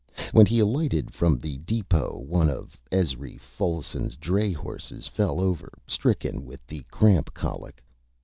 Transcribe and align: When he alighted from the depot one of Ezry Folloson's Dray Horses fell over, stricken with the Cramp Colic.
When 0.31 0.47
he 0.47 0.57
alighted 0.57 1.11
from 1.13 1.37
the 1.37 1.57
depot 1.59 2.17
one 2.27 2.49
of 2.49 2.75
Ezry 2.91 3.37
Folloson's 3.39 4.15
Dray 4.15 4.51
Horses 4.51 5.05
fell 5.05 5.39
over, 5.39 5.71
stricken 5.85 6.43
with 6.43 6.65
the 6.65 6.81
Cramp 6.89 7.31
Colic. 7.35 7.83